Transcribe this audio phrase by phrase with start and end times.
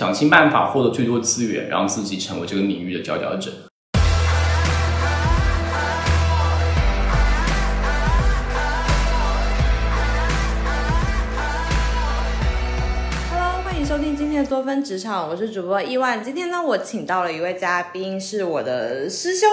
[0.00, 3.50] 想尽办法获得最多资源，让自己成为这个领域的佼佼者。
[13.30, 16.24] Hello，欢迎收听今天的多芬职场，我是主播伊万。
[16.24, 19.50] 今天呢，我请到了一位嘉宾，是我的师兄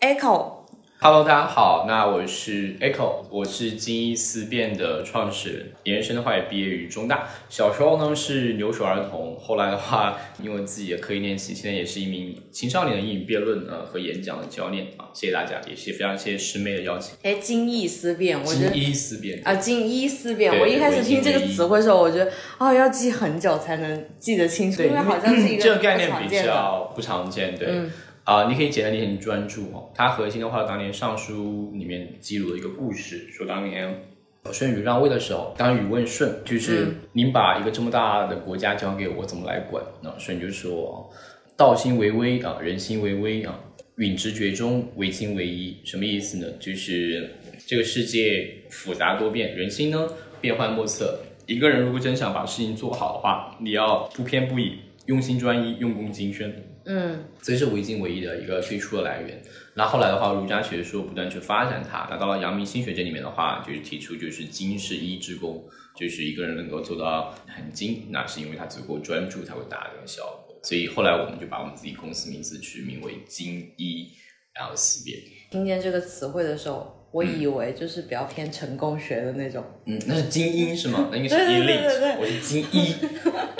[0.00, 0.63] Echo。
[1.00, 7.28] Hello，大家好，那我是 Echo，我是精益思辨的创始人，研究生的话也毕业于中大。
[7.50, 15.10] 小时候呢是留守儿童，后来的话因为自己的科研练习，现在也是一名青少年的英语辩论呃和演讲的教练啊。
[15.12, 17.14] 谢谢大家，也是非常谢谢师妹的邀请。
[17.22, 20.52] 哎，精益思辨，我觉精得益思辨，啊，精益思辨。
[20.52, 26.34] 对我一开始听这个词汇的时候，我觉得哦，要记很久才能记得清楚，对，因为好像是一个这个概念比。
[26.34, 27.68] 较不常见，对。
[27.68, 27.90] 嗯
[28.24, 29.90] 啊、你可以简单理解成专注哦。
[29.94, 34.02] 它核心的话，当年《尚书》里面记录了一个故事，说当年
[34.50, 39.84] 舜禹让位的时候，当禹问舜，就是、嗯您把一个这么大的国家交给我，怎么来管？
[40.02, 41.10] 那舜就说：
[41.56, 43.60] 道心为微啊，人心为微啊，
[43.96, 45.76] 允直厥中，惟心惟一。
[45.84, 46.46] 什么意思呢？
[46.58, 47.30] 就是
[47.66, 50.08] 这个世界复杂多变，人心呢
[50.40, 51.20] 变幻莫测。
[51.46, 56.52] 一个人如果真想把事情做好的话，你要不偏不倚，用心专一，用功精深。
[56.86, 59.42] 嗯所以是唯精唯一的一个最初的来源。
[59.74, 62.06] 那后来的话，儒家学说不断去发展它。
[62.10, 65.64] 那到了阳明心学这里面的话，就是提出就是精是一之功，
[65.98, 70.56] 就是一个人能够做到很精，那是因为他足够专注才会达到这个效果。
[70.62, 74.12] 所以后来我们就把我们自己公司名字取名为精一，
[74.54, 75.18] 然后思辨。
[75.50, 79.64] 听见这个词汇的时候，我以为就是比较偏成功学的那种。
[79.86, 81.08] 嗯，那是精英是吗？
[81.10, 82.90] 那应该是对对对 elite，对对我是精一，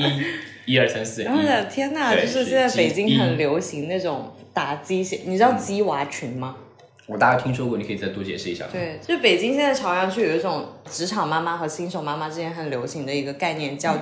[0.03, 0.23] 一，
[0.67, 6.57] 一二三四，然后一呢，天呐，就是现在北京很流行那种打鸡血，你知道鸡娃群吗？
[7.07, 8.65] 我大概听说过，你可以再多解释一下。
[8.73, 13.95] 对，就北京现在朝阳区有一种职场妈妈和新手妈妈之间很流行的一个概念，叫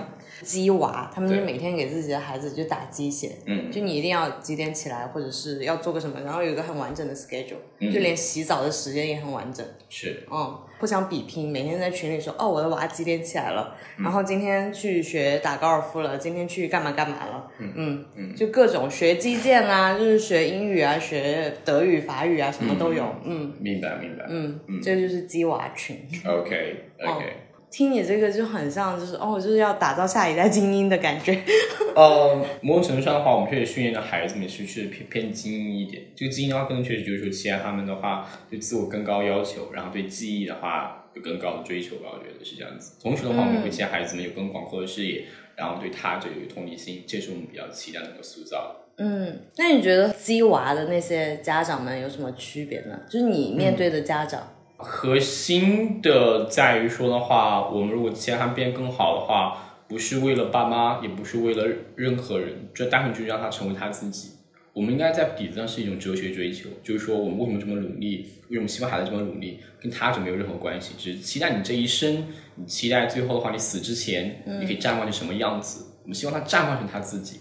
[0.42, 1.10] 鸡娃。
[1.14, 3.70] 他们就每天给自己的孩子就打鸡血，嗯。
[3.70, 9.64] 就你一定要几点起来，或者是要做个什么，然后有一个很完整的 schedule，、就嗯连洗澡的时间也很完整。
[9.88, 24.26] 是，嗯，互相比拼，每天在群里说，哦，我的娃几点起来了，然后今天去学打高尔夫了，今天去干嘛干嘛了，嗯嗯，就各种学击剑啊，就是学英语啊，学德语、法语啊，什么都有，嗯明白明白。
[24.28, 25.96] 嗯，这就是鸡娃群。
[26.26, 27.26] OK 哦 OK。
[27.72, 31.42] 听你这个就很像，就是哦，就是要打造下一代精英的感觉。
[31.96, 36.02] 呃，某种程度上的话，我们确实训练的孩子们是是偏偏精英一点。
[36.14, 42.10] 这个精英的话，更确实就是说，期待他们的话对自我更高要求，然后对记忆的话有更高的追求吧。
[42.12, 42.92] 我觉得是这样子。
[43.02, 45.24] 同时的话，我们会期待孩子们有更广阔的视野，
[45.56, 48.76] 然后对他者有同理心，这是我们比较期待能够塑造的。
[48.98, 53.00] 嗯，那你觉得鸡娃的那些家长们有什么区别呢？
[53.08, 54.51] 就是你面对的家长，
[54.82, 61.66] 核心的在于说的话，我们如果期待他变更好的话，不是为了爸妈，也不是为了
[61.96, 64.30] 任何人，就单纯就是让他成为他自己。
[64.72, 75.86] 我们应该在底子上是一种哲学追求，就是说我们为什么这么努力，为什么希望孩子这么努力，跟他就没有任何关系，只是期待你这一生，你期待最后的话，你死之前，你可以绽放成什么样子。
[76.02, 77.40] 我们希望他绽放成他自己。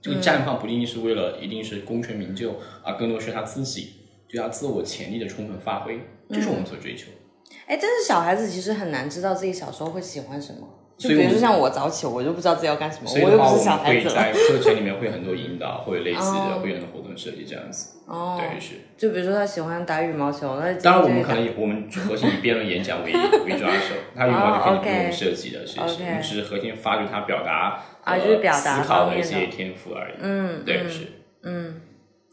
[0.00, 3.92] 这个绽放不一定是为了一定是功成名就，而更多是他自己
[4.28, 6.00] 对他自我潜力的充分发挥，
[6.32, 7.54] 这是我们所追求的。
[7.66, 10.60] 哎，但是小孩子其实很难知道自己小时候会喜欢什么。
[10.98, 14.14] 就比如说像我早起，我就不知道自己要干什么，我又不是小孩子了。
[14.14, 17.98] 在 课程里面会有很多引导，会有类似的哦会有很多活动设计这样子。
[18.06, 18.74] 哦，对，是。
[18.96, 23.12] 就比如说他喜欢打羽毛球，那当然，我们可能也我们核心以辩论演讲为
[23.46, 30.14] 为抓手，他羽毛球可以不用设计的，是是，哦 OK 我们只是核心发掘他表达啊就是表达思考方面的的一些天赋而已。
[30.20, 31.06] 嗯，对，嗯是。
[31.42, 31.80] 嗯，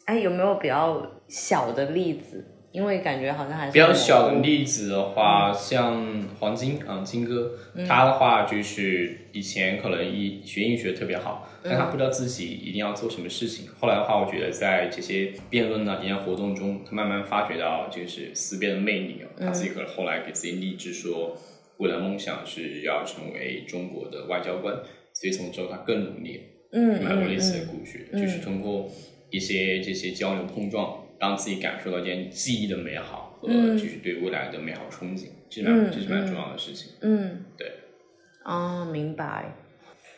[0.05, 2.45] 哎，有没有比较小的例子？
[2.71, 7.51] 因为感觉好像还是比较小的例子的话，像黄金啊，金哥，
[7.87, 13.67] 他的话就是以前可能一学英语学的特别好，但他不知道自己一定要做什么事情。
[13.79, 19.27] 后来的话，我觉得在这些辩论呢、演讲活动中，他慢慢发觉到就是思辨的魅力哦。
[19.39, 21.35] 他自己可能后来给自己立志说，
[21.77, 24.75] 未来梦想是要成为中国的外交官，
[25.13, 26.41] 所以从之后他更努力。
[26.71, 28.87] 嗯蛮有类似的嗯故事，就是通过
[29.31, 36.91] 一些这些交流碰撞，让自己感受到一件记忆的美好和嗯就是对未来的美好憧憬，这是蛮、嗯这是蛮重要的事情。
[37.01, 37.71] 嗯，对。
[38.43, 39.55] 哦，明白。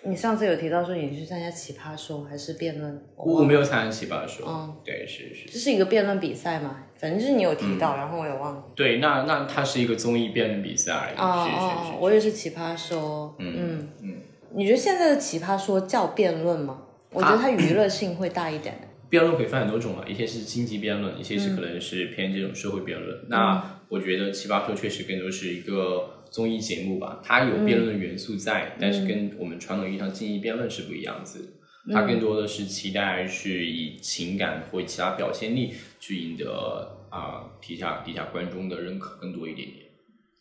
[0.04, 3.04] 你上次有提到说你去参加奇葩说还是辩论？
[3.16, 6.84] 我我没有参加奇葩说，嗯对，是是，这是一个辩论比赛嘛？
[6.98, 8.64] 反正就是你有提嗯到，然后我也忘了。
[8.76, 13.36] 对，那那它是一个综艺辩论比赛而已，哦是哦我也是奇葩说。
[13.38, 14.22] 嗯嗯，
[14.56, 16.82] 你觉得现在的奇葩说叫辩论吗？
[17.12, 18.76] 我觉得它娱乐性会大一点。
[19.12, 23.26] 辩论可以分很多种嘛，一些是经济辩论，一些是可能是偏这种社会辩论。
[23.28, 31.58] 那我觉得奇葩说确实更多是一个综艺节目吧，它有辩论的元素在，但是跟我们传统意义上竞技辩论是不一样子。
[31.92, 39.86] 它更多的是期待是以情感或其他表现力去赢得啊、底下底下观众的认可更多一点点。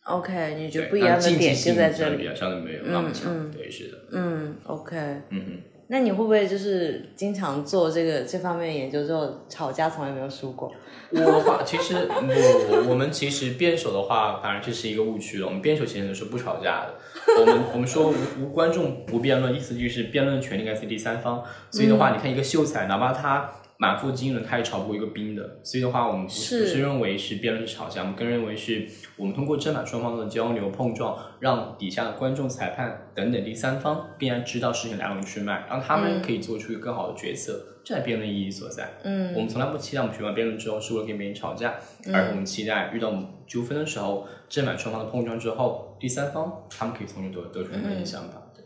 [0.03, 2.11] OK，你觉得不一样的点就在这里。
[2.11, 3.51] 相比较相对没有那么强。
[3.51, 4.95] 对，是的，嗯，OK。
[5.29, 5.61] 嗯哼。
[5.91, 10.71] 那你会不会就是经常做这个这方面的研究之后吵架从来没有输过？
[11.11, 15.47] 我的话，其实我我们其实辩手的话，反正这是一个误区了。
[15.47, 16.93] 我们辩手其实是不吵架的。
[17.41, 21.43] 我们我们说无无观众不辩论，意思就是辩论权利应该是第三方。
[21.69, 25.57] 所以的话，你看一个秀才，哪怕他满腹经纶，他也吵不过一个兵的。
[25.63, 28.87] 所以的话，我们不是不是认为是辩论是吵架，我们更认为是
[29.17, 38.87] 我们通过正反双方的交流碰撞，让底下的观众、裁判等等第三方必然知道事情来龙去脉，让他们可以做出一个更好的决策，这才辩论意义所在。
[39.03, 41.73] 嗯我们从来不期待我们学完辩论之后是为了跟别人吵架，
[42.13, 43.11] 而我们期待遇到
[43.47, 48.47] 纠纷的时候，正反双方的碰撞之后，第三方他们可以从中得得出他们的想法。
[48.53, 48.63] 对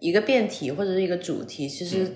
[0.00, 2.10] 一个辩题或者是一个主题，其实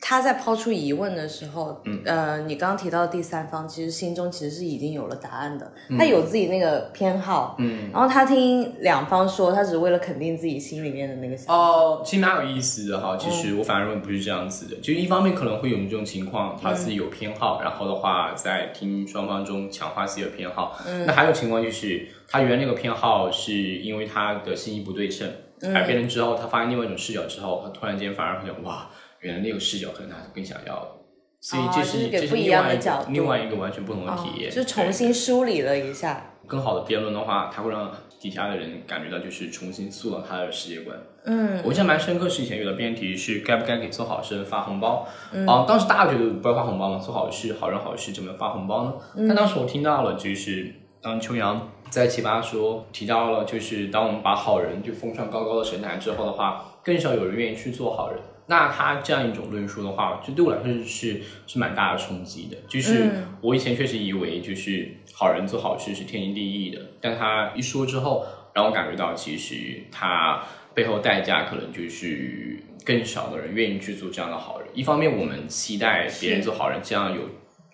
[0.00, 11.54] 他在抛出疑问的时候，呃，你刚刚提到的第三方，其实心中其实是已经有了答案的，他有自己那个偏好，嗯，然后他听两方说，他只是为了肯定自己心里面的那个想法。
[11.54, 13.16] 哦，其实蛮有意思的哈。
[13.16, 20.78] 其实我反而认为不是这样子的，就一方面可能会有这种情况，他自己有偏好，然后的话在听双方中强化自己的偏好。
[21.06, 25.28] 那还有情况就是他原来那个偏好是因为他的信息不对称，
[25.74, 28.88] 而辩论之后他发现另外一种视角之后，他突然间反而会想哇，
[29.26, 30.92] 原来那个视角可能他更想要。
[31.38, 40.96] 所以哦这是这是不一另外一样的角度个另外一个完全不同的体验，就重新梳理了一下，更好的辩论的话，它会让底下的人感觉到就是重新塑造他的世界观。
[41.24, 45.06] 嗯，我印象蛮深刻是以前有的辩题是该不该给做好事发红包。
[45.32, 48.94] 嗯、啊，当时大家觉得不要发红包嘛，做好事好人好事怎么发红包呢？
[49.28, 58.18] 但当时我听到了，就是当秋阳在奇葩说提到了，就是当我们把好人就封上高高的神坛之后的话，更少有人愿意去做好人。
[58.48, 62.56] 那他这样一种论述的话，就对我来说是是蛮大的冲击的。
[62.68, 63.10] 就是
[63.40, 70.42] 我以前确实以为就是好人做好事是天经地义的，但他一说之后，让我感觉到其实他
[70.74, 74.68] 背后代价可能就是更少的人愿意去做这样的好人。
[74.74, 77.22] 一方面，我们期待别人做好人，这样有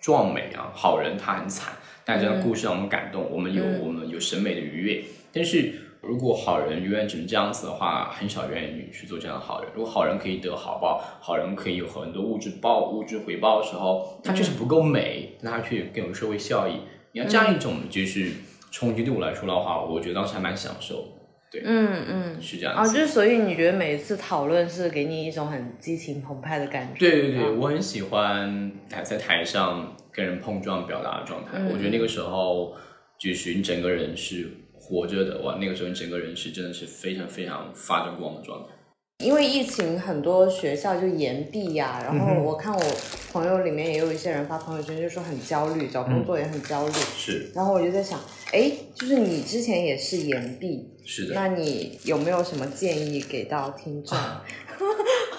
[0.01, 1.73] 壮美啊，好人他很惨，
[2.03, 5.03] 但这样的故事让我们感动，我们有我们有审美的愉悦。
[5.31, 9.71] 但是如果好人永远只能这样子的话，很少愿意去做这样的好人。
[9.73, 16.73] 如果好人可以得好报，好人可以有很多物质报、物质回报的时候，他确实不够美，但他却更有社会效益。
[17.13, 18.31] 你要这样一种就是
[18.69, 21.07] 冲击对我来说的话，我觉得当时还蛮享受的。
[21.51, 22.93] 对，嗯嗯，啊，是这样子。
[22.93, 26.99] 就是所以你觉得每一次讨论是给你一种很激情澎湃的感觉？
[26.99, 31.51] 对对对，我很喜欢台在台上跟人碰撞表达的状态。
[31.71, 32.73] 我觉得那个时候
[33.19, 34.49] 就是你整个人是
[34.85, 38.73] 活着的，哇，那个时候你整个人是真的是非常非常发着光的状态。
[39.23, 42.83] 因为疫情，很多学校就延毕呀、然后我看我
[43.31, 46.93] 朋友里面也有一些人发朋友圈，就说很焦虑，找工作也很焦虑。
[47.15, 48.19] 是然后我就在想，
[48.51, 54.17] 哎，就是你之前也是延毕，是的，那你有没有什么建议给到听众？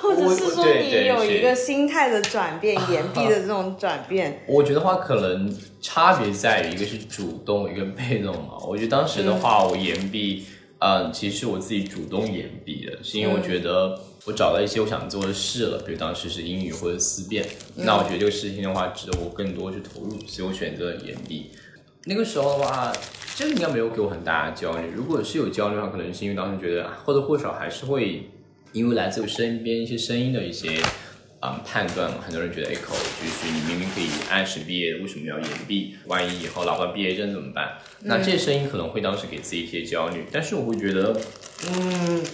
[0.05, 4.43] 或者是说你有一个心态的转变， 言必的这种转变？
[4.47, 8.59] 我觉得话可能差别在于一个是主动，一个被动嘛。
[8.69, 10.45] 我觉得当时的话，我言必，
[10.79, 21.51] 嗯，其实是我自己主动言必的，是因为我觉得我找到一些我想做的事了，比如当时是英语或者思辨，那我觉得这个事情的话，值得我更多去投入，所以我选择了言必。
[22.07, 22.93] 那个时候的话，
[23.35, 24.93] 这个应该没有给我很大的焦虑。
[24.95, 28.29] 如果是有焦虑的话，可能是因为当时觉得啊或多或少还是会
[28.75, 30.83] 因为来自我身边一些声音的一些
[31.41, 32.19] 嗯判断嘛。
[32.21, 35.95] 很多人觉得 echo 就是你明明可以按时毕业，为什么要延毕？
[36.07, 37.79] 万一以后拿不到毕业证怎么办？
[38.01, 41.17] 那这些声音可能会当时给自己一些焦虑，但是我会觉得，
[41.69, 42.25] 嗯，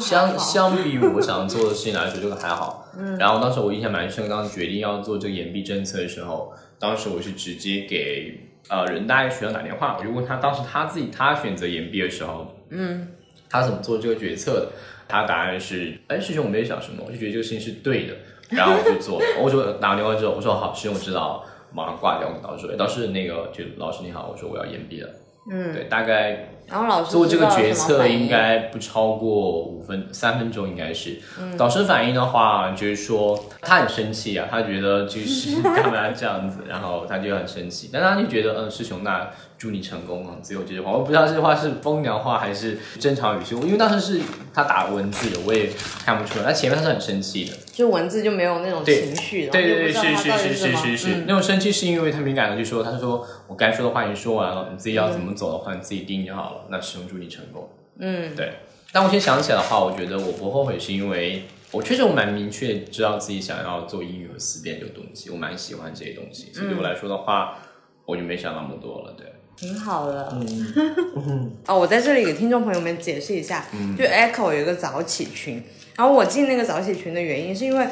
[0.00, 2.90] 相相比我想做的事情来说，这个还好。
[2.98, 3.18] 嗯。
[3.18, 13.08] 然后当时我印象蛮深刻，当时决定要做这个延毕政策的时候，当时我是直接给呃人大学校打电话，我就问他当时他自己他选择延毕的时候，嗯，
[13.50, 14.72] 他怎么做这个决策的？
[15.12, 18.14] 他答案是，哎，师兄我没有想什么，我就觉得这个事情是对的，
[18.48, 19.26] 然后我就做了。
[19.38, 22.28] 我说打完电话之后，我说好，师兄我知道，马上挂掉。
[22.28, 25.08] 我跟导师导师那个就老师你好，我说我要延毕了。
[25.50, 31.20] 嗯，对，大概然后老师做这个决策应应该不超过五分三分钟，应该是。
[31.38, 39.28] 嗯导师反应的话，就是说他很生气啊，他觉得就是 干嘛这样子，然后他就很生气，但他就觉得嗯，师兄那
[39.62, 44.20] 祝你成功啊，只有这句话，我不知道这句话是风凉话还是正常语气，因为当时是
[44.52, 45.70] 他打文字的，我也
[46.04, 47.56] 看不出来，他前面他是很生气的。
[47.72, 56.64] 就文字就没有那种情绪，对对对，是是是是是是，嗯那种生气是因为他敏感的，就说他说我该说的话已经说完了，你自己要怎么走的话，你自己定就好了。
[56.68, 57.70] 那师兄祝你成功。
[58.00, 58.54] 嗯，对。
[58.90, 67.58] 但我现在想起来的话，我觉得我不后悔，是因为我确实我蛮明确知道自己想要做英语和思辨这个东西，我蛮喜欢这些东西，所以对我来说的话，
[68.06, 69.14] 我就没想那么多了。
[69.16, 70.28] 对，挺好的。
[70.32, 73.64] 嗯 哦，我在这里给听众朋友们解释一下，
[73.96, 75.62] 就 Echo 有一个早起群，
[75.96, 77.86] 然后我进那个早起群的原因是因为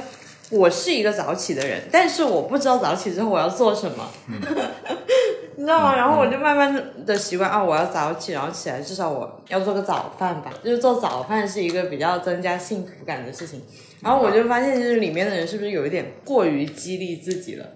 [0.51, 4.09] 我是一个早起的人，但是我不知道早起之后我要做什么。
[5.57, 5.95] 你知道吗？
[5.95, 10.51] 然后我就慢慢的习惯啊，我要早起，然后起来至少我要做个早饭吧。
[10.65, 13.63] 就是做早饭是一个比较增加幸福感的事情。
[14.03, 17.67] 然后我就发现，就是里面的人是不是有一点过于激励自己了？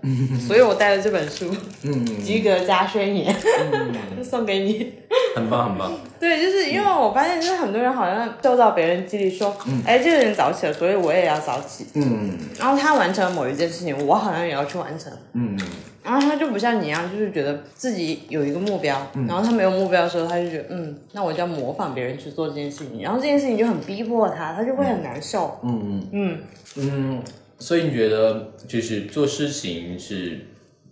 [0.46, 1.50] 所以我带了这本书，
[2.22, 3.34] 《及格加宣言》，
[4.16, 4.92] 就送给你。
[5.36, 5.92] 很棒，很棒。
[6.18, 9.54] 对，就是因为我发现，就是很多人好像受到别人激励，说，
[9.84, 11.86] 哎，这个人早起了，所以我也要早起。
[11.94, 12.30] 嗯。
[12.58, 15.12] 然后他完成了某一件事情，我好像也要去完成。
[15.34, 15.58] 嗯。
[16.02, 18.94] 然后他就不像你一样，就是觉得自己有一个目标，
[19.26, 25.58] 然后他没有目标的时候，他就觉得，嗯，那我就要模仿别人去做这件事情，然后这件事情就很逼迫他，他就会很难受。
[25.62, 26.38] 嗯嗯嗯
[26.76, 27.22] 嗯，
[27.58, 30.38] 所以你觉得就是做事情是？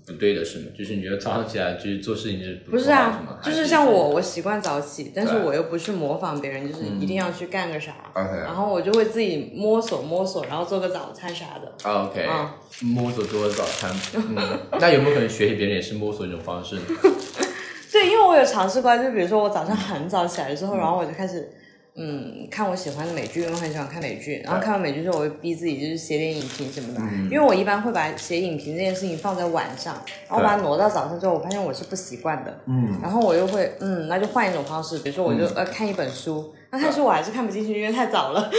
[0.04, 0.64] 不对的是吗？
[0.76, 3.40] 就是你觉得早上起来就是做事情是不是啊？
[3.40, 7.94] 就是像我，我习惯早起，但是我又不去模仿别人，就是一定要去干个啥。
[8.12, 11.72] 然后我就会自己摸索摸索，然后做个早餐啥的。
[11.88, 12.26] OK。
[12.80, 13.94] 摸索做个早餐。
[14.18, 14.36] 嗯。
[14.80, 16.82] 那有没有可能学习别人也是摸索一种方式呢？
[17.92, 21.48] 对，因为我有尝试过，就比如说我早上很早起来之后，然后我就开始。
[21.94, 24.40] 嗯，看我喜欢的美剧，因为我很喜欢看美剧。
[24.44, 27.00] 然后看完美剧之后，我会逼自己就是写点影评什么的。
[27.24, 29.94] 因为我一般会把写影评这件事情放在晚上，
[30.28, 32.60] 然后把它挪到早上之后，我发现我是不习惯的。
[32.66, 32.98] 嗯。
[33.02, 36.54] 然后我又会，嗯，那就换一种方式，比如说我就呃看一本书。
[36.72, 38.50] 那看书我还是看不进去，因为太早了。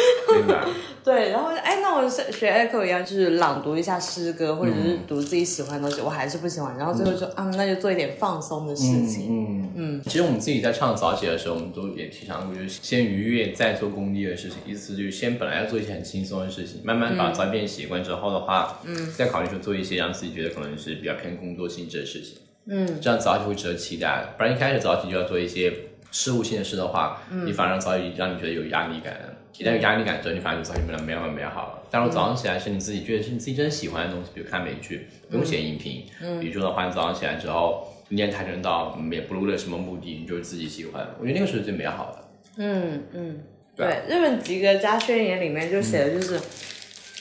[1.04, 6.78] 对，然后哎，那我学学 Echo 一样，就是朗读一下诗歌，或者是读自己喜欢的东西，我还是不喜欢。
[6.78, 9.28] 然后最后说，嗯，那就做一点放松的事情。
[9.30, 10.02] 嗯嗯。
[10.04, 14.60] 其实我们自己在唱早起的时候，我们都也提倡过，就是先愉悦，再做功利的事情。
[14.66, 22.38] 意思就是先本来要做一些很轻松的事情，慢慢把早变习惯之后的话，嗯，再考虑说做一些让自己觉得可能是比较偏工作性质的事情。
[22.68, 24.36] 嗯，这样早起会值得期待。
[24.38, 25.74] 不然一开始早起就要做一些。
[26.14, 29.14] 事务性的事的话，你反而早已让你觉得有压力感。
[29.58, 31.84] 一旦有压力感之后，你反而就早起不了，没完没了好了。
[31.92, 36.04] 但是早上起来是你自己觉得是你自己真喜欢的东西，比如看美剧，不用写影评。
[36.22, 36.40] 嗯。
[36.40, 41.08] 比如说的话，你早上起来之后，你连跆拳道也不为了什么目的，你就是自己喜欢。
[41.20, 42.24] 我觉得那个是最美好的。
[42.58, 43.40] 嗯嗯，
[43.76, 44.04] 对。
[44.08, 46.40] 日本及格加宣言里面就写的就是。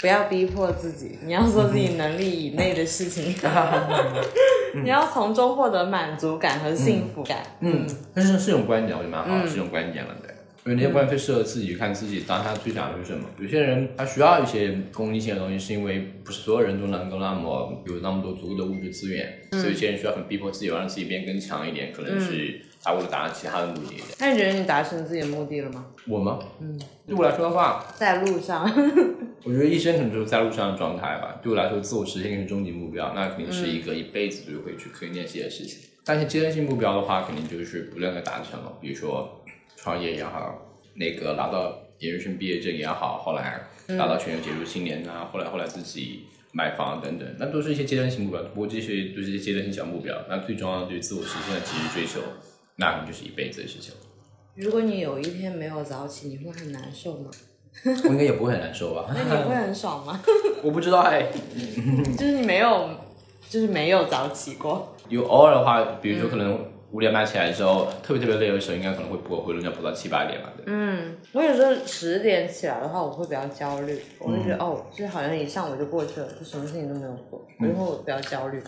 [0.02, 3.34] 不要逼迫自己， 你要做自己能力以内的事情，
[4.84, 7.38] 你要从中获得满足感和幸福感。
[7.60, 10.30] 嗯，但是是种观点，我觉得蛮好，是一种观点了，对。
[10.64, 13.28] 因为那些观点最适合自己，看自己当下最想的是什么。
[13.40, 24.02] 有些人他需要一些功利性的东西，是因为不是所有人都能够那么有那么多足够的物质资源，所以有些人需要很逼迫自己，让自己变更强一点，可能是他为了达成其他的目的。
[24.18, 25.86] 那你觉得你达成自己的目的了吗？
[26.08, 26.38] 我吗？
[26.60, 28.64] 嗯，对我来说的话，在路上。
[29.44, 31.40] 我觉得一生可能就是在路上的状态吧。
[31.42, 35.80] 对我来说，自我实现是终极目标，那肯定是一个一辈子都会去刻意练习的事情。
[36.04, 38.72] 但是阶段性目标的话，肯定就是不断的达成了。
[38.80, 39.44] 比如说
[39.76, 40.60] 创业也好，
[40.94, 48.40] 那个拿到研究生毕业证也好，后来拿到全球杰出青年啊，后来后来自己买房等等，那都是一些阶段性目标。
[48.42, 50.16] 不过这些都是一些阶段性小目标。
[50.28, 52.20] 那最重要的就是自我实现的极致追求，
[52.82, 53.94] 那可能就是一辈子的事情。
[54.56, 57.30] 如果你有一天没有早起，你会很难受吗？
[58.04, 59.06] 我应该也不会很难受吧？
[59.14, 60.20] 那你会很爽吗？
[60.62, 61.26] 我不知道哎，
[62.18, 62.90] 就是你没有，
[63.48, 64.94] 就是没有早起过。
[65.08, 66.58] 有偶尔的话，比如说可能
[66.90, 70.52] 五点半起来之后，特别特别累的时候，应该可能会补回笼觉，补到七八点吧。
[70.66, 78.62] 嗯，我有时候十点起来的话，我会比较焦虑，我会觉得哦，就是好像一上午就过去了，就什么事情都没有做，我就会比较焦虑。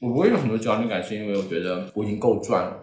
[0.00, 2.76] 我不会有很多焦虑感，是因为我觉得我已经够赚了。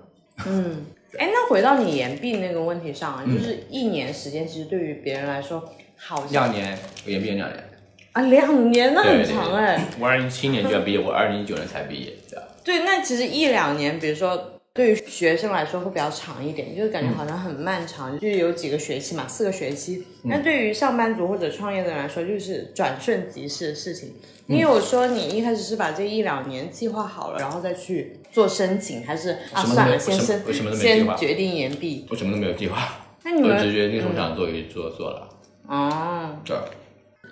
[0.47, 0.85] 嗯。
[1.17, 5.67] 哎，那回到你延毕那个问题上啊，就是一年时间，其实对于别人来说，
[5.97, 7.63] 好像两年，我延毕两年
[8.11, 9.83] 啊，两年那很长哎。
[9.99, 20.05] 我二零一七年就要毕业，我二零一九年才毕业，对对，那其实一两年，比如说对于学生来说会比较长一点，就是感觉好像很漫长，就是有几个学期嘛，四个学期。
[20.23, 24.13] 那对于上班族或者创业的人来说，就是转瞬即逝的事情。
[24.47, 28.15] 因为我说你一开始是把这一两年计划好了，然后再去。
[28.31, 29.65] 做申请还是啊？
[29.65, 30.43] 算了，先申，
[30.75, 32.05] 先决定延毕。
[32.09, 35.27] 我什么都没有计划，那你们直觉那什么想做就做做了。
[35.67, 36.55] 哦，对，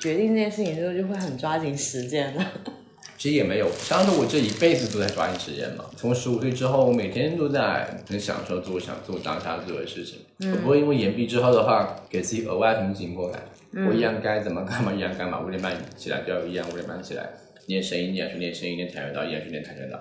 [0.01, 2.45] 决定这件事情之后就会很抓紧时间了。
[3.17, 5.85] 其实也没有，相当于我这一辈子都在抓紧时间嘛。
[5.95, 10.19] 从十五岁之后，我每天都在很享受做想做当下做的事情。
[10.51, 13.41] 我不会因为延毕之后的话，给自己额外什么紧迫感。
[13.89, 17.27] 我一样该怎么干嘛一样干嘛，五点半起来就要一样五点半起来
[17.65, 19.99] 练声音，练声音，练跆拳道，一样去练跆拳道。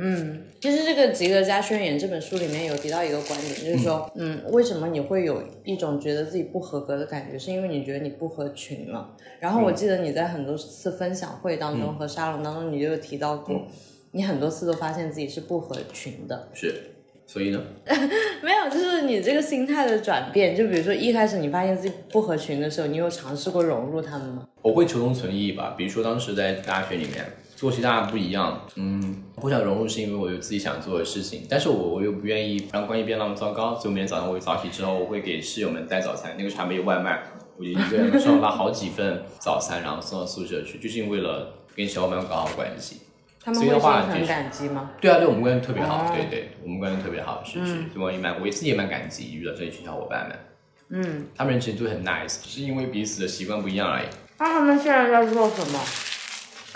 [0.00, 9.16] 嗯，其实这个《吉格加宣言》这本书里面有提到一个观点，就是说，嗯，为什么你会有一种觉得自己不合格的感觉，是因为你觉得你不合群了。
[9.40, 13.66] 然后我记得你在很多次分享会当中和沙龙当中，你就有提到过，
[14.12, 16.48] 你很多次都发现自己是不合群的。
[16.54, 16.74] 是，
[17.26, 17.60] 所以呢？
[18.40, 20.56] 没有，就是你这个心态的转变。
[20.56, 24.48] 就比如说一开始你发现自己不合群的时候，你有尝试过融入他们吗？
[24.62, 25.74] 我会求同存异吧。
[25.76, 27.24] 比如说当时在大学里面。
[27.58, 37.20] 作息大家不一样，嗯，不想融入是因为我有自己想做的事情，但是我我又不愿意让关系变那么糟糕，所以每天早上我会早起之后，我会给室友们带早餐，那个时候还没有外卖，
[37.56, 43.00] 我就一个人送了好几份早餐，然后送到宿舍去，就是为了跟小伙伴搞好关系。
[43.42, 44.90] 他们会很感激吗？
[45.00, 50.38] 对啊，对我们关系特别好，对对，我们关系特别好，是是，所以我也蛮，我自己也蛮感激遇到这一群小伙伴们。
[50.90, 54.06] 嗯，他们人其实都很 nice，只是因为彼此的习惯不一样而已。
[54.38, 55.80] 那他们现在在做什么？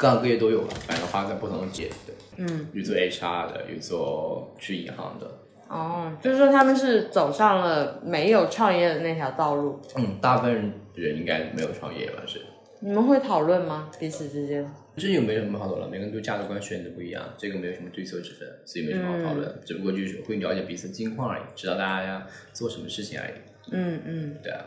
[0.02, 5.30] 各行各业都有吧，反正花在不同的界，对，嗯，有做 HR 的，有做去银行的。
[5.68, 9.80] 哦，就是说他们是走上了没有创业的那条道路。
[9.94, 12.24] 嗯，大部分人应该没有创业吧？
[12.26, 12.40] 是。
[12.80, 13.88] 你们会讨论吗？
[14.00, 14.68] 彼此之间？
[14.96, 15.88] 这有没有什么好讨论？
[15.88, 19.60] 每个人对价值观选择不一样，这个没有什么对错之分，所以没什么好讨论。
[19.64, 23.34] 只不过就是会了解彼此近况而已，知道大家要做什么事情而已。
[23.70, 24.64] 嗯嗯，对啊。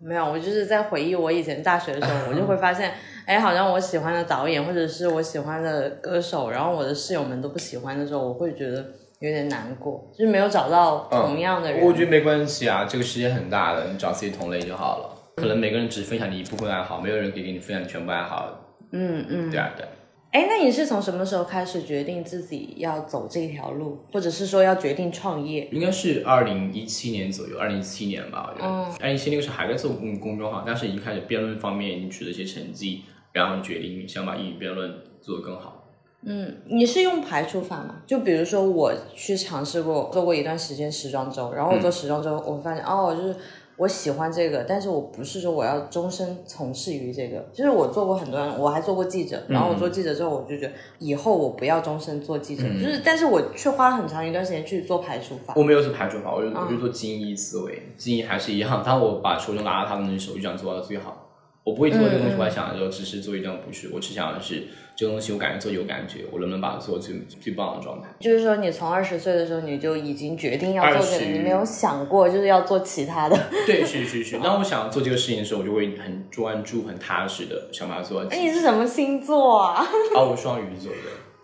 [0.00, 2.92] 没有，我就是在回忆我以前大学的时候，我就会发现，
[3.26, 8.76] 哎，好像我喜欢的导演或者是我喜欢的歌手，然后我的室友们都不喜欢的时候，我会觉得
[9.18, 11.84] 有点难过，就是没有找到同样的人。
[11.84, 15.14] 我觉得没关系啊，这个世界很大的，你找自己同类就好了。
[15.36, 18.76] 可能每个人只分享你一部分爱好，没有人可以给你分享你全部爱好。
[18.92, 19.84] 嗯嗯，对啊对。
[20.30, 25.66] 哎，那你是从什么时候开始决定自己要走这条路，或者是说要决定创业？
[25.72, 28.74] 应该是二零一七年左右，二零一七年吧，我觉得。
[29.00, 34.92] 二零一七那个时候还在做公公众号，但是已经开始辩论方面已经取得一些成绩，然后决定想把英语辩论
[35.22, 35.86] 做得更好。
[36.22, 38.02] 嗯，你是用排除法吗？
[38.06, 43.36] 就比如说我去尝试过做过一段时间时装周，然后我做时装周，我发现哦，就是。
[43.78, 47.38] 我喜欢这个，但是我不是说我要终身从事于这个。
[47.52, 52.64] 就是我做过很多人，我还做过记者，然后我做记者之后，我就觉得以后我不要终身做记者。
[52.64, 55.54] 就是，但是我却花了很长一段时间去做排除法。
[55.56, 58.82] 我没有做排除法，我就我就做精益思维，精益还是一样。
[58.84, 61.26] 当我把手中拿到他的那手，就想做到最好。
[61.62, 64.66] 我不会做这个东西，我还想着只是做一段，不是，我只想的是
[64.98, 68.08] 这个东西我感觉做有感觉，我能不能把它做最最棒的状态？
[68.18, 73.38] 就是说，你从二十岁的时候你就已经决定要做这个，你没有想过就是要做其他的？
[73.64, 74.38] 对，是是是。
[74.40, 78.26] 当我想做这个事情的时候，我就会很专注、很踏实的想把它做。
[78.28, 79.74] 哎，你是什么星座啊？
[80.16, 80.98] 啊，我双鱼座的。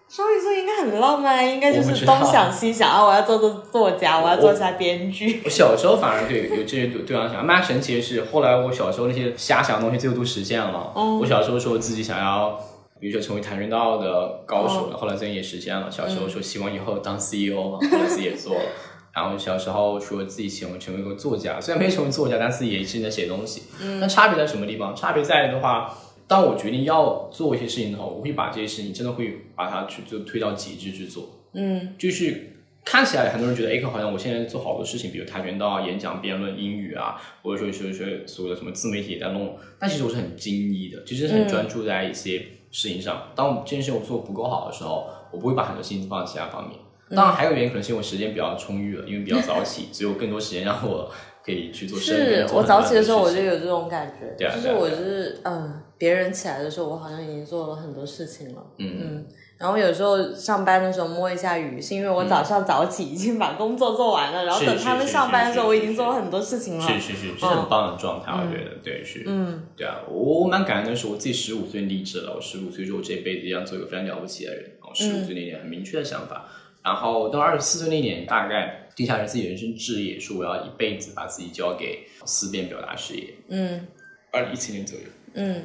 [0.09, 3.05] 双鱼座应该很浪漫，应该就是东想西想啊！
[3.05, 5.41] 我要做做作家，我要做下编剧。
[5.45, 10.93] 我小时候反而对有这些对对象想，蛮神奇的是，后来我小时候那些瞎想的东西最后都实现了。
[10.97, 12.61] 嗯我小时候说自己想要，
[13.01, 15.91] 比如说成为跆拳道的高手，后来最后也实现了。
[15.91, 18.65] 小时候说希望以后当 CEO 嘛，后来自己也做了。
[19.15, 23.63] 然后小时候说自己喜欢成为一个作家，虽然没成为作家，但是也一直在写东西。
[24.01, 24.95] 那差别在什么地方？
[24.95, 25.97] 差别在的话。
[26.27, 31.29] 当我决定要做一些事情的话，我会把这些事情真的会把它去就推到极致去做。
[31.53, 39.55] 嗯，就是看起来很多人觉得，哎，好像我现在做好多事情，比如跆拳道啊、演讲、辩论、英语啊，或者说说说所谓的什么自媒体也在弄。
[39.79, 42.43] 但其实我是很精一的，其实很专注在一些
[42.75, 43.29] 事情上。
[43.35, 46.79] 当我这件事我做不够好的时候，我不会把很多心思放在其他方面。
[47.11, 51.11] 当然，还有原因可能是因为我时间比较充裕了，因为比较早起，只有更多时间让我。
[51.45, 51.99] 可以去做。
[51.99, 58.65] 是我早起的时候我就有这种感觉，就是我是嗯，别人起来的时候，我好像已经做了很多事情了。
[58.79, 59.27] 嗯嗯。
[59.57, 66.83] 然后有时候上班的时候摸一下鱼，是因为我早上早起已经把工作做完了，然后等他们上班的时候，我已经做了很多事情了。
[66.83, 69.23] 是是是，是很棒的状态，我觉得对是。
[69.27, 76.47] 嗯，对啊，我我蛮感恩的是，我自己十五岁立志了，我十五岁说我这辈子要做一个非常了不起的人，我十五岁那年很明确的想法。
[76.83, 83.35] 然后到二十四岁那年，大概定下来自己人生志业，说我要一辈子把自己交给思辨表达事业。
[83.49, 83.87] 嗯，
[84.31, 85.05] 二零一七年左右。
[85.33, 85.63] 嗯，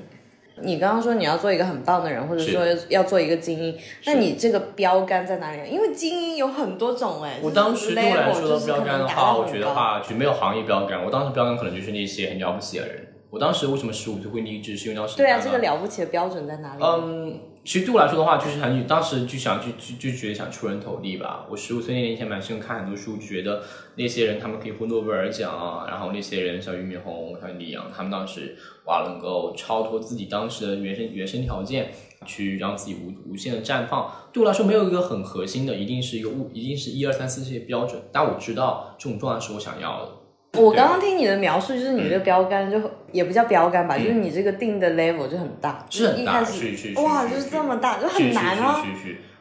[0.62, 5.70] 你刚刚说你要做一个很棒的人，或者说要做一个精英，那你这个标杆在哪里？
[5.70, 7.40] 因为精英有很多种哎。
[7.42, 11.04] 我当时对我来说的标杆的话，我觉得话就没有行业标杆。
[11.04, 13.08] 我当时标杆可能就是那些很了不起的人。
[13.30, 14.76] 我当时为什么十五岁会励志？
[14.76, 16.84] 是因为当时对啊，这个了不起的标准在哪里？
[16.84, 17.40] 嗯。
[17.64, 21.46] 其实对我来说的话，就是很当时就想就就就觉得想出人头地吧。
[21.50, 23.62] 我十五岁那年以前蛮喜欢看很多书，觉得
[23.96, 31.92] 那些人他们可以获诺贝尔奖啊，然后那些人像俞敏洪、像李阳，他们当时哇能够超脱自己当时的原生原生条件，
[32.26, 34.10] 去让自己无无限的绽放。
[34.34, 38.02] 对我来说，没有一个很核心的，一定是一个物，一定是一二三四这些标准。
[38.12, 40.12] 但我知道这种状态是我想要的。
[40.54, 42.80] 我刚刚听你的描述，就是你这个标杆就
[43.12, 48.84] 也不叫标杆吧，就是你这个定的 level 就很大，是很大，是是哇，就是这么大，就很难啊。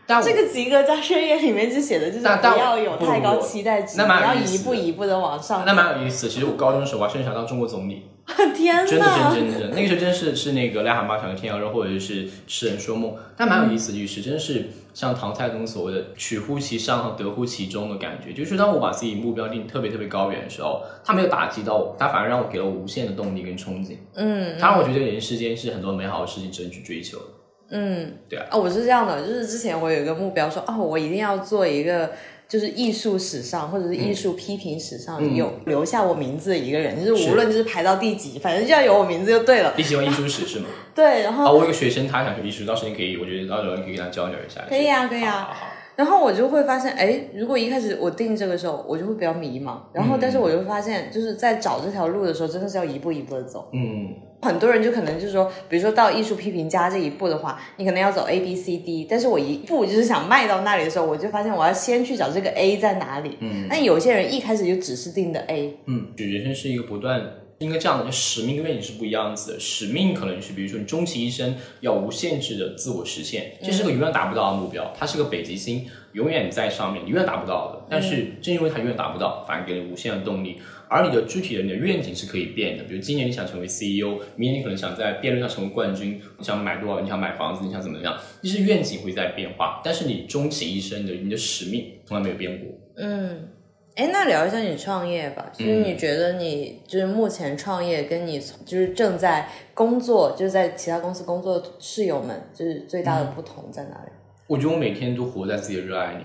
[0.07, 5.65] 但这个及格加宣言里面就写的就是不要有太高期待值，那你要一步一步的往上。
[5.67, 6.29] 那蛮有意思。
[6.29, 8.05] 其实我高中的时候，我还甚至想当中国总理，
[8.57, 9.31] 天真的呐！
[9.35, 18.33] 真真真，那个时候真是是那个癞蛤蟆想个天鹅肉，或者是痴人说梦，但蛮有意思的，就是真是像唐太宗所谓的取乎其上和得乎其中的感觉。
[18.33, 23.97] 就是当我把自己目标定特别特别高远的时候，他没有打击到我，他反而让我给了我无限的动力跟憧憬。
[24.17, 27.25] 嗯他让我觉得人世间是很多美好的事情值得去追求的。
[27.71, 32.11] 嗯，对啊哦，我是这样的，就是之前我有一个目标说，哦，我一定要做一个。
[32.49, 39.75] 就是艺术史上，或者是艺术批评史上、嗯有留下我名字的一个人，就是无论就是排到第几，反正就要有我名字就对了。
[39.77, 40.67] 你喜欢艺术史是吗？
[40.95, 44.63] 对，然后啊，我有个学生，他想学艺术，到时候你可以，我觉得到时候你可以跟他交流一下。
[44.69, 45.67] 可以啊可以啊好好好
[45.99, 49.81] 然后我就会发现，哎，如果一开始我定这个时候，我就会比较迷茫。
[49.93, 53.69] 然后，但是我就发现，就是在找这条路的时候，真的是要一步一步的走。
[53.73, 63.37] 嗯，很多人就可能就是说，比如说到艺术批评家这一步的话，你可能要走 A B C D，但是我一步就是想迈到那里的时候，我就发现我要先去找这个 A 在哪里。
[63.41, 67.21] 嗯，那有些人一开始就只是定的 A，嗯，人生是一个不断，
[67.59, 69.61] 应该这样的，就使命跟愿景是不一样子的。
[69.61, 77.87] 使命可能是，比如说你终其一生要无限制的自我实现，这是个永远达不到的目标，它是个北极星，永远在上面，你永远达不到的。
[77.91, 80.59] 但是正因为它永远达不到，反而给你无限的动力。
[80.91, 92.69] 而你的具体的你的愿景是可以变的，比如今年你想成为 CEO，明年你可能想在辩论上成为冠军，你想买多少，你想买房子，你想怎么样，这是愿景会在变化，但是你终其一生的你的使命从来没有变过。
[92.97, 93.49] 嗯，
[93.99, 104.13] 哎，那聊一下你创业吧，就是你觉得你就是目前创业，跟你从就是正在工作，就是在其他公司工作的室友们，就是最大的不同在哪里？
[104.47, 106.23] 我觉得我每天都活在自己的热爱里。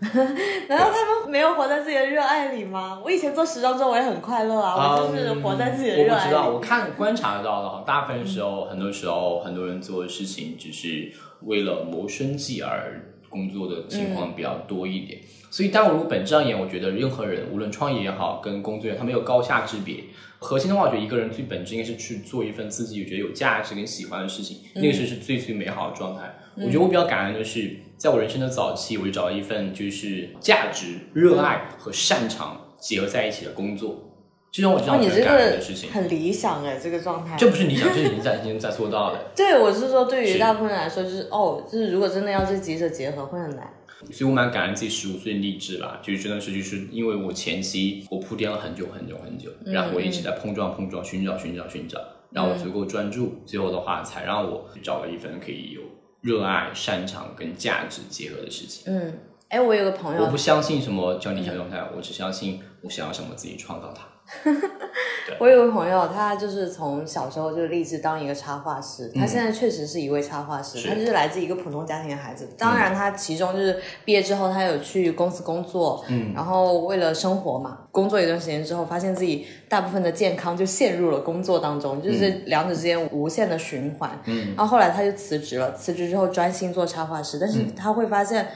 [0.68, 3.02] 难道他们没有活在自己的热爱里吗？
[3.04, 11.10] 我以前做时装周，我也很快乐啊，我就是活在自己的热爱嗯我不知道，我看 观察得到的哈，大部分时候，很多时候，很多人做的事情只是
[11.42, 15.20] 为了谋生计而工作的情况比较多一点。
[15.50, 20.04] 所以，当我如果本质上言，我觉得任何人，无论创业也好，跟工作也好，他没有高下之别。
[20.38, 26.34] 核心的话，我觉得一个人最本质应该是去做一份自己觉得有价值跟喜欢的事情，那个是是最最美好的状态。
[26.54, 34.07] 我觉得我比较感恩的是，在我人生的早期，我就找到一份就是价值、热爱和擅长结合在一起的工作，
[34.50, 35.90] 这让我这哦，你这样很感恩的个事情。
[35.90, 37.36] 很理想哎，这个状态。
[37.36, 39.18] 这不是理想，这是已经在已经在做到了。
[39.36, 43.72] 对，我是说，对于大部分人来说，就是哦，就是如果真的要这几者结合，会很难。
[44.12, 51.98] 所以我蛮感恩自己十五岁励志吧，就是真的是就是因为我前期我铺垫了很久很久很久，然后我一直在碰撞碰撞，寻找寻找寻找，
[52.30, 55.80] 然后我足够专注，最后的话才让我找了一份可以有
[56.20, 58.84] 热爱、擅长跟价值结合的事情。
[58.86, 64.06] 嗯，哎，我有个朋友，我不相信什么叫理想状态，我只相信我想要什么自己创造它。
[65.38, 69.10] 我有个朋友，他就是从小时候就立志当一个插画师。
[69.14, 72.48] 他现在确实是一位插画师，是他就是来自一个普通家庭的孩子。
[72.58, 84.10] 当然，他其中就是毕业之后，他有去公司工作，嗯，然后为了生活嘛，工作一段时间之后，发现自己大部分的健康就陷入了工作当中，就是两者之间无限的循环。
[84.26, 88.48] 嗯，然后后来他就辞职了，辞职之后专心做插画师，但是他会发现，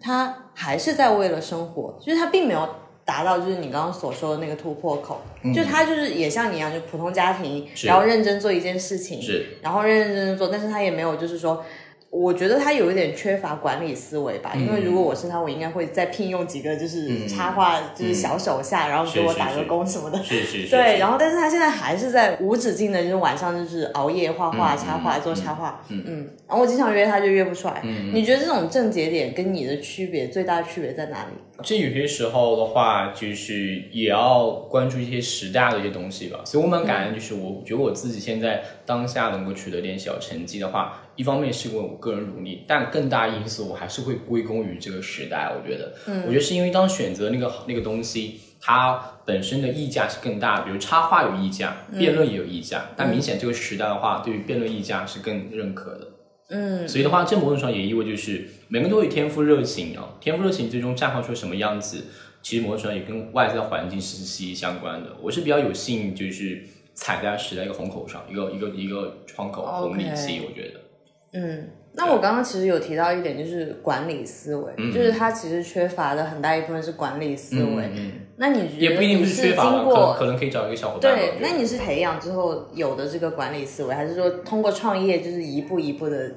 [0.00, 2.66] 他还是在为了生活，就是他并没有。
[3.08, 5.22] 达到就是你刚刚所说的那个突破口，
[5.54, 11.64] 就他就是也像你一样，就普通家庭，然后认真做一件事情，是，然后认认真真做，但是他也没有就是说，
[12.10, 26.02] 我觉得他有一点缺乏管理思维吧，因为如果我是他，我应该会再聘用几个就是插画就是小手下，然后给我打个工什么的，是是是， 对，然后但是他现在还是在无止境的，就是晚上就是熬夜画画、插画、做插画，嗯。
[26.06, 27.82] 嗯，然后我经常约他就约不出来，
[28.14, 31.32] 你觉得这种症结点跟你的区别最大的区别在哪里？
[31.62, 36.40] 这有些时候的话，就是也要关注一些时大的一些东西吧。
[36.44, 45.50] 所以我蛮感恩，就是我觉得我自己现在当下能够取得点小成绩的话，一方面是因为我个人努力，但更大因素我还是会归功于这个时代。
[45.52, 56.06] 我觉得，嗯，我觉得是因为当选择那个那个东西，它本身的溢价是更大，比如插画有溢价，辩论也有溢价，但明显这个时代的话，对于辩论溢价是更认可的。
[56.50, 62.04] 嗯，所以的话，这某种上也意味就是每个人都有天赋热情啊，天赋热情最终绽放出什么样子，
[62.42, 65.16] 其实某种上也跟外在环境是息息相关的。
[65.20, 66.62] 我是比较有幸，就是
[66.94, 70.80] 踩在时代一个虹口上，一个一个一个窗口红利期，我觉得。
[71.32, 77.84] 嗯，那我刚刚其实有提到一点，就是管理思维，就是他其实缺乏的很大一部分是管理思维。
[77.84, 81.00] 嗯嗯，那你觉得也不一定你是缺乏，可经过可能可以找一个小伙伴。
[81.00, 86.30] 对那你是培养之后有的这个管理思维，还是说通过创业就是一步一步的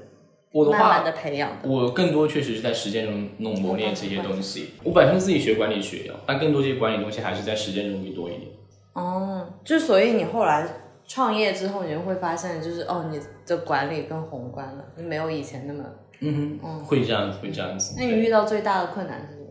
[0.52, 1.70] 我的话慢慢的，培养的？
[1.70, 4.72] 我更多确实是在实践中弄磨练这些东西。
[4.84, 8.52] 我本身自己学管理学，但更多这些管理东西还是在实践中会多一点。
[8.94, 10.68] 哦，就所以你后来
[11.14, 15.84] 创业之后，你就会发现，就是哦，你的管理更宏观了，没有以前那么。
[16.22, 17.96] 嗯哼，会这样子，会这样子。
[17.98, 19.48] 那你遇到最大的困难是什么？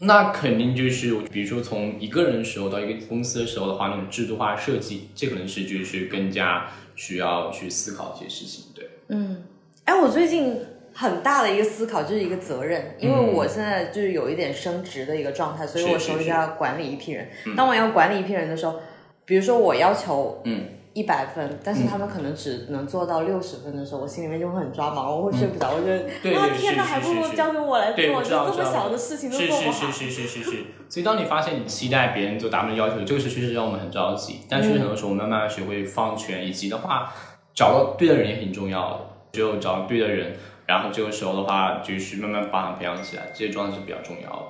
[0.00, 8.72] 那肯定就是，比如说从一个人的时候到一个公司的时候的话，那种制度化设计，这可能是就是更加需要去思考一些事情。
[8.74, 9.44] 对，嗯，
[9.84, 10.58] 哎，我最近
[10.92, 17.28] 很大的一个思考就是一个责任，因为我现在就是有一点升职的一个状态，所以我手里要管理一批人。
[17.56, 18.80] 当我要管理一批人的时候，
[19.26, 20.68] 比如说我要求，嗯。
[20.96, 25.72] 一百分，但是他们可能只能做到六十分的时候，我心里面就会很抓毛，我会睡不着。
[25.74, 29.72] 我觉得啊，天哪，还不如交给我来做，就这么小的事情都做不好。
[29.72, 30.64] 是是是是是是是。
[30.88, 34.40] 所以当你发现你期待别人做达不到要求，这个是确实让我们很着急。
[34.48, 37.12] 但确实很多时候，我们慢慢学会放权，以及的话，
[37.54, 39.00] 找到对的人也挺重要的。
[39.32, 40.34] 只有找到对的人，
[40.64, 44.46] 然后这个时候的话，就是慢慢把他培养起来，这些状态是比较重要的。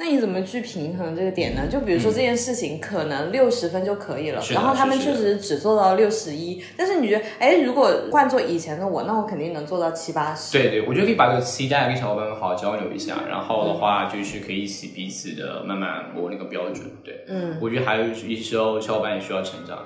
[0.00, 1.62] 那你怎么去平衡这个点呢？
[1.68, 10.52] 就比如说这件事情可能六十分就可以了，然后他们确实只做到六十一，但是你觉得，哎，如果换做以前的我，那我肯定能做到七八十。
[10.52, 16.86] 对对，我觉得可以把这个期待跟小伙伴们好好交流一下，然后的话就是可以一起彼此的慢慢磨那个标准。
[17.02, 19.78] 对，嗯，我觉得还有一时候小伙伴也需要成长。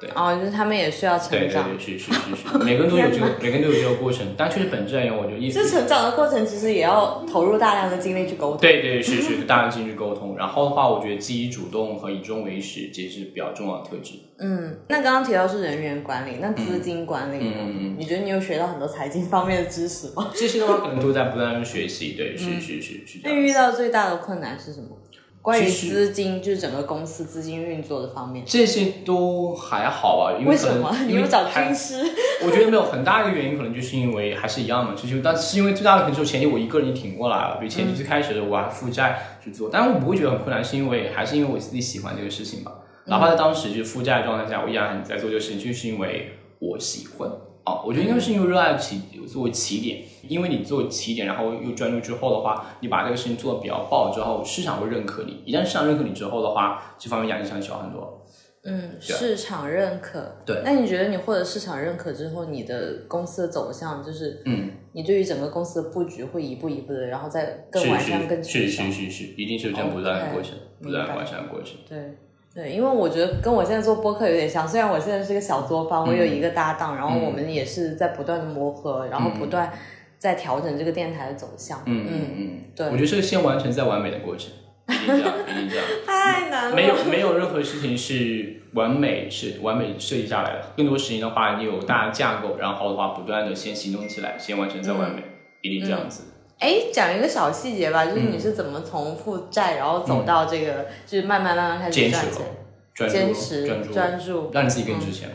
[0.00, 14.14] 对哦，就是他们也需要成长，对对是是是是，每个人都有这个，每个人都有这个过程，但确实本质而言，我就意思，这成长的过程其实也要投入大量的精力去沟通，对对是是，大量精力去沟通，然后的话，我觉得积极主动和以终为始，这是比较重要的特质。
[14.38, 17.56] 嗯，那刚刚提到是人员管理，那资金管理呢？
[17.58, 20.30] 嗯嗯，你觉得你有学到很多财经方面的知识吗？
[20.34, 23.18] 这些的话，可能都在不断的学习，对，是是是是。
[23.22, 24.96] 那遇到最大的困难是什么？
[25.42, 30.38] 关于资金，就是整个公司资金运作的方面，这些都还好吧？
[30.46, 30.94] 为什么？
[31.06, 32.02] 你有找军师？
[32.44, 42.72] 我觉得没有很大一个原因，可能就是因为还是一样嘛，就是但是因为最大的可能就是前期我一个人挺过来了，比如前期最开始的我还负债去做，但是我不会觉得很困难，是因为还是因为我自己喜欢这个事情吧。
[43.06, 47.30] 哪怕在当时就负债状态下，我依然在做这个事情，就是因为我喜欢。
[47.64, 55.42] 哦，我觉得应该是因为热爱起作为起点，因为你作为起点，然后又专注之后的话，你把这个事情做的比较爆之后，市场会认可你。
[55.44, 58.26] 一旦市场认可你之后的话，这方面压力相对小很多。
[58.62, 60.36] 嗯，市场认可。
[60.44, 60.60] 对。
[60.64, 71.76] 那你觉得你获得市场认可之后，你的公司的走向就是，嗯，你对于整个公司的布局会一步一步的，然后再更完善、更是是是是，一定是这样不断的过程，不断完善的过程。
[71.88, 72.18] 对。
[72.52, 79.72] 对，因为我觉得跟我现在做播客有点像，虽然我现在是个小作坊，我有一个搭档，然后我们也是在不断的磨合，然后不断
[80.18, 81.80] 在调整这个电台的走向。
[81.86, 84.50] 嗯嗯嗯，对，我觉得是个先完成再完美的过程，
[84.88, 85.84] 一定这样，一定这样。
[86.04, 86.74] 太难了。
[86.74, 95.22] 没有没有任何事情是完美是完美设计下来的，更多事情的话，你有大的架构，然后的话不断的先行动起来，先完成再完美，
[95.62, 96.24] 一定这样子。
[96.60, 105.28] 哎，讲一个小细节吧，就是你是怎么从负债，然后走到这个，就是慢慢慢慢开始赚钱，坚持专注，让你自己更值钱。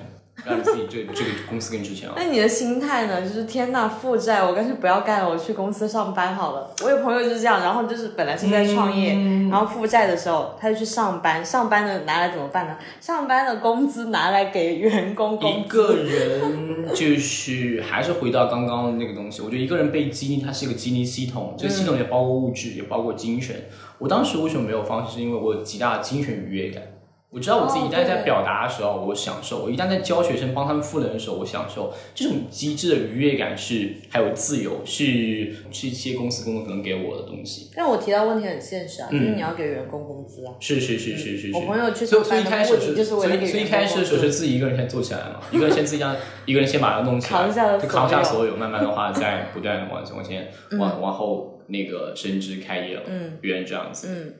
[0.46, 2.14] 让你自己这这个公司更值钱啊！
[2.16, 3.22] 那你的心态呢？
[3.22, 6.70] 就是天呐，负债，我干脆不要干了，我去公司上班好了。
[6.84, 9.14] 我有朋友就是这样，然后就是本来是在创业，
[9.50, 12.78] 然后负债的时候，他就去上班，上班的拿来怎么办呢？
[13.02, 15.58] 上班的工资拿来给员工工资。
[15.60, 23.56] 一个人就是还是回到刚刚那个东西，我觉得一个人被激励，它是一个激励系统，这个系统也包括物质，也包括精神。
[23.98, 25.16] 我当时为什么没有放弃？
[25.16, 26.84] 是因为我有极大的精神愉悦感。
[27.36, 31.94] 我知道我自己一旦在表达的时候，我享受；我一旦在教学生、帮他们赋能的时候，我享受。
[32.14, 37.70] 这种机制的愉悦感是，还有自由，是是一些公司工作可能给我的东西。
[37.76, 40.54] 但我提到问题很现实啊，就是你要给员工工资啊。
[40.62, 41.52] 是是是是是。
[41.54, 50.48] 我朋友去所以所以一开始是，所以所以一开始的时候是自己一个人先做起来嘛，一个人先自己让一个人先把它弄起来，就扛下所有，慢慢的话再不断的往往前
[50.80, 54.34] 往往后那个升职开业了，嗯，原来这样子，嗯。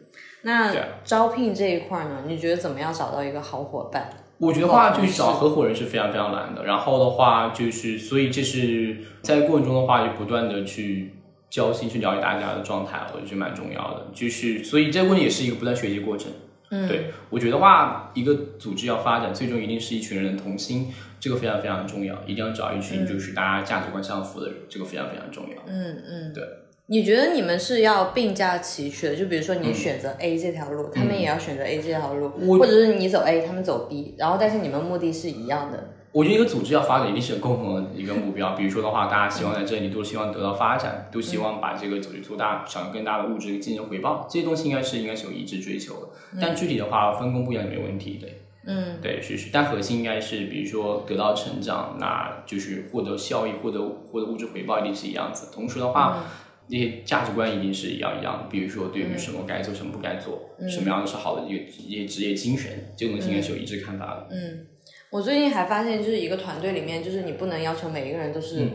[0.46, 0.72] 那
[1.04, 2.24] 招聘这一块呢？
[2.28, 4.08] 你觉得怎么样找到一个好伙伴？
[4.38, 6.64] 我觉得话就是找合伙人是非常非常难的。
[6.64, 11.16] 然后的话就是，所以这是在过程中的话，就不断的去
[11.50, 14.06] 交心，去了解大家的状态，我觉得蛮重要的。
[14.14, 16.32] 就是，所以这个问题也是一个不断学习过程。
[16.70, 22.16] 嗯，对我觉得话，一个组织要发展，最终一定是一群人的同心，这个非常非常重要。
[22.28, 25.62] 一定要找一群就是大家价值观相符的人，这个非常非常重要。
[25.66, 26.44] 嗯嗯，对。
[26.88, 29.16] 你觉得你们是要并驾齐驱的？
[29.16, 35.92] 就比如说你选择 A 这条路，他们也要选择 A 这条路，或者是你走 A，他们走 B，然后但是你们目的是一样的。
[36.12, 38.54] 我觉得一个组织要发展，一定是有共同的一个目标。
[38.54, 46.10] 比如说的话，大家希望在这里都希望得到发展，都希望把这个组织做大，想要更大的物质进行回报，这些东西应该是应该是有一致追求的。
[46.40, 49.50] 但具体的话，分工不一样也没问题，对，嗯，对，是是。
[49.52, 55.48] 但核心应该是，比如说得到成长，那就是获得效益，获得获得物质回报，一定是一样子。
[55.52, 56.24] 同时的话。
[56.68, 64.28] 那些价值观一定是一样一样的，比如说对于什么该做，什么不该做，什么样的是好的一个一些职业精神，这种东西应该是有一致看法的。
[64.32, 64.66] 嗯，
[65.12, 68.68] 我最近还发现，就是一个团队里面，就是你不能要求每一个人都是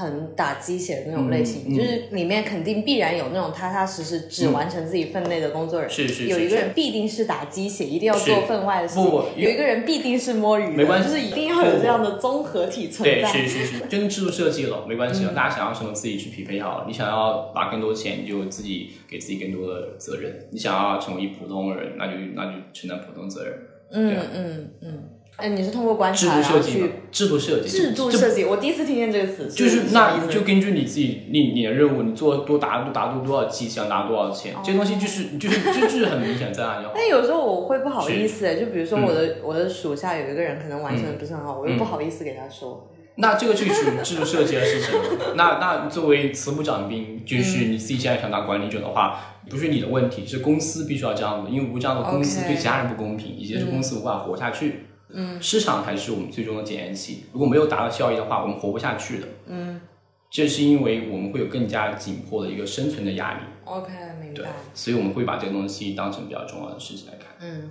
[0.00, 1.76] 很打鸡血的那种类型，嗯嗯。
[1.76, 8.46] 就是里面肯定必然有那种踏踏实实只完成自己分内的工作人，是是是有一个人必定是打鸡血，一定要做是。
[8.46, 8.94] 分外的事。
[8.94, 11.08] 情，不不有一个人必定是摸鱼的，没关系。
[11.08, 13.14] 就是一定要有这样的综合体存在。
[13.16, 13.28] 对，在。
[13.28, 15.32] 是是是，就跟制度设计了，没关系了。
[15.32, 16.84] 大家想要什么自己去匹配好了。
[16.86, 23.54] 你想要拿更多钱，你就自己给自己更多的责任；你想要成为普通人，那就那就承担普通责任。
[23.92, 24.26] 嗯对啊。
[24.32, 24.70] 嗯
[25.40, 36.86] 嗯，哎，你是通过观制察然后度设计制度设计，制度设计，我第一次听见这个词，就是那就根据你自己你你的任务，你做多达多达多多少绩想，拿多少钱，这些东西就是就是就就是很明显在那里。
[36.94, 42.88] 但有时候我会不好意思，就比如说我嗯的、我的属下有一个人可能完成的不是很好，我又不好意思给他说。
[43.16, 44.98] 那这个就属于制度设计的事情。
[45.34, 54.86] 那那作为慈母长兵，就是你自己现在想当管理者的话，不是你的问题，是公司必须要这样的，因为不这样的公司对其他人不公平，以及是公司无法活下去。
[55.12, 57.24] 嗯，市场才是我们最终的检验器。
[57.32, 59.28] 如果没有达到效益的话，我们活不下去的。
[59.46, 59.80] 嗯，
[60.30, 63.40] 这是因为我们会有更加紧迫的一个生存的压力。
[63.64, 67.28] OK，明白。，所以我们会把这个东西当成比较重要的事情来看。
[67.40, 67.70] 嗯，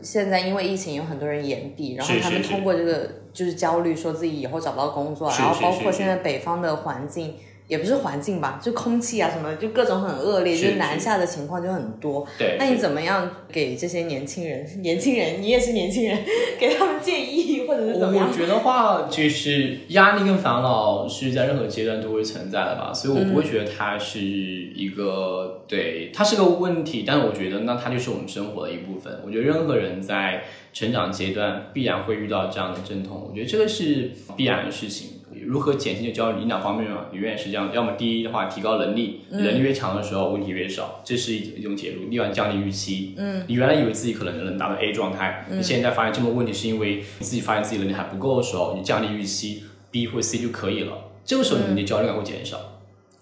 [0.00, 7.34] 现在因为疫情，有很多人延毕，然后他们通过这个就是焦虑，说自己以后找不到工作，然后包括现在北方的环境。
[7.72, 12.26] 也不是环境吧，就空气啊什么的，就各种很恶劣，就是南下的情况就很多。
[12.36, 14.82] 对，那你怎么样给这些年轻人？
[14.82, 16.18] 年轻人，你也是年轻人，
[16.60, 18.36] 给他们建议或者是怎么样我？
[18.36, 29.10] 觉得话就是压力跟烦恼是在任何阶段都会存在的吧，所以我不会觉得它是一个、对，它是个问题，但是我觉得那它就是我们生活的一部分。
[29.24, 35.21] 我觉得任何人在成长阶段必然会遇到这样的阵痛，我觉得这个是必然的事情。
[35.46, 37.70] 如何减轻就焦虑，你两方面嘛，永远是这样。
[37.72, 42.08] 要么第一的话，提高能力，能力越强的时候，问题越少，这是一一种解读。
[42.08, 43.14] 另外，降低预期。
[43.16, 50.92] 嗯，你原来以为自己可能能达到 A 状态，你现在发现这么问题，是因为你自己发现自己能力还不够的时候，你降低预期，B 或 C 就可以了。
[51.24, 52.58] 这个时候你的焦虑感会减少。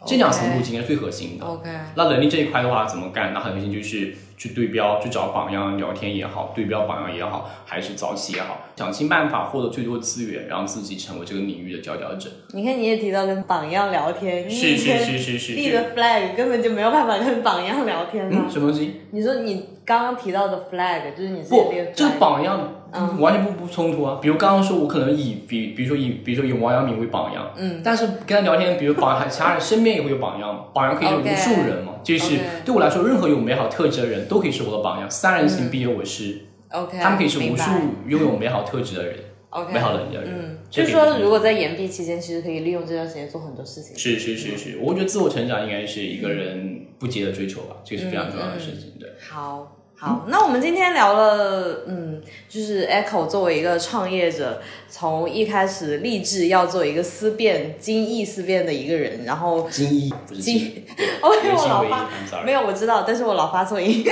[0.07, 1.45] 这两层路径应该是最核心的。
[1.45, 3.35] OK，那能力这一块的话怎么干？
[3.35, 12.31] 那很核心就是去对标，去找榜样聊天也好，对标榜样也好，还是早起也好，想尽办法获得最多资源，让自己成为这个领域的佼佼者。
[12.55, 18.47] 你看你也提到跟榜样聊天，是是是是是立的 flag 根本就没有办法跟榜样聊天嘛。
[18.47, 19.03] 嗯，什么东西？
[19.11, 22.80] 你说你刚刚提到的 flag 就是你自己不这个榜样
[23.19, 24.19] 完全不不冲突啊。
[24.21, 31.95] 比如刚刚说，我可能以比比如说以比如说以王阳明为榜样，嗯，但是跟他聊天，比如榜样，其他人身边也会有榜样，榜样可以是无数人嘛。
[32.03, 35.11] 就是对我来说，任何有美好特质的人都可以是我的榜样。
[35.11, 36.39] 三人行必有我师
[36.71, 37.71] ，OK，他们可以是无数
[38.07, 39.17] 拥有美好特质的人
[39.51, 40.31] ，OK 美好能力的人。
[40.33, 43.97] 嗯，这可以就是说，如果在延毕期间，其实可以利用这段时间做很多事情。
[43.99, 48.95] 是是是是，我觉得自我成长应该是一个人不竭的追求吧，这个是非常重要的事情。
[48.99, 54.59] 对，好好，那我们今天聊了，嗯，就是 Echo 作为一个创业者，
[54.89, 60.85] 从一开始立志要做一个思辨、精益思辨的一个人，然后精益不是精，精，
[61.21, 62.09] 哦，因为我老发
[62.47, 64.03] 没有我知道，但是我老发错音。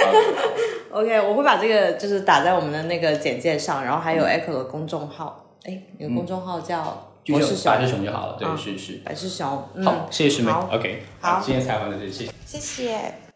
[0.93, 8.37] OK，我会把这个就是打在我们的那个简介上，然后还有 Echo 的公众号，哎，你的公众号叫就博士熊是白，师熊就好了。
[8.39, 9.01] 对，啊是是。
[9.03, 10.69] 白是熊，嗯，好，谢谢师妹好。
[10.71, 12.33] OK，好今天采访的这里，谢谢。
[12.45, 13.28] 谢谢。